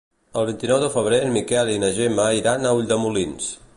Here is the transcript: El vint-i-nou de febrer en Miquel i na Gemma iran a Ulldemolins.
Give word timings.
El 0.39 0.45
vint-i-nou 0.49 0.79
de 0.83 0.87
febrer 0.95 1.19
en 1.25 1.35
Miquel 1.37 1.69
i 1.73 1.77
na 1.85 1.91
Gemma 1.99 2.25
iran 2.39 2.67
a 2.67 2.73
Ulldemolins. 2.79 3.53